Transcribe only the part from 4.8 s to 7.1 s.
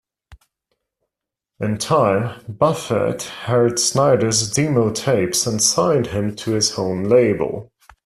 tapes and signed him to his own